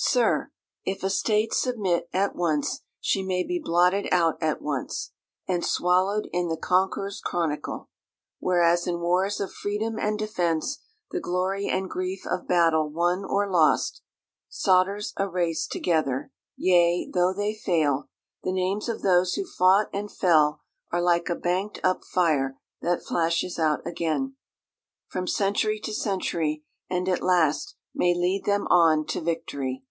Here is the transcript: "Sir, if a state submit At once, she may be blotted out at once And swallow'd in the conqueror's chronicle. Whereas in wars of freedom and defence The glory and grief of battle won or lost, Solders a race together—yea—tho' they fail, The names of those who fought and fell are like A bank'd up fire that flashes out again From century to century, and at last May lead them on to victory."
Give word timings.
"Sir, 0.00 0.52
if 0.84 1.02
a 1.02 1.10
state 1.10 1.52
submit 1.52 2.08
At 2.12 2.36
once, 2.36 2.82
she 3.00 3.20
may 3.24 3.42
be 3.44 3.58
blotted 3.58 4.06
out 4.12 4.40
at 4.40 4.62
once 4.62 5.10
And 5.48 5.64
swallow'd 5.66 6.28
in 6.32 6.46
the 6.46 6.56
conqueror's 6.56 7.20
chronicle. 7.20 7.90
Whereas 8.38 8.86
in 8.86 9.00
wars 9.00 9.40
of 9.40 9.52
freedom 9.52 9.98
and 9.98 10.16
defence 10.16 10.78
The 11.10 11.18
glory 11.18 11.66
and 11.68 11.90
grief 11.90 12.24
of 12.28 12.46
battle 12.46 12.88
won 12.88 13.24
or 13.24 13.50
lost, 13.50 14.00
Solders 14.48 15.14
a 15.16 15.28
race 15.28 15.66
together—yea—tho' 15.66 17.32
they 17.34 17.54
fail, 17.56 18.08
The 18.44 18.52
names 18.52 18.88
of 18.88 19.02
those 19.02 19.32
who 19.34 19.44
fought 19.44 19.88
and 19.92 20.12
fell 20.12 20.60
are 20.92 21.02
like 21.02 21.28
A 21.28 21.34
bank'd 21.34 21.80
up 21.82 22.04
fire 22.04 22.56
that 22.82 23.02
flashes 23.04 23.58
out 23.58 23.84
again 23.84 24.36
From 25.08 25.26
century 25.26 25.80
to 25.80 25.92
century, 25.92 26.62
and 26.88 27.08
at 27.08 27.20
last 27.20 27.74
May 27.92 28.14
lead 28.14 28.44
them 28.44 28.68
on 28.68 29.04
to 29.06 29.20
victory." 29.20 29.82